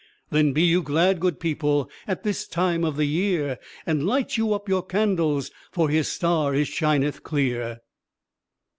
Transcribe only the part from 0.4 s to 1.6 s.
be you glad, good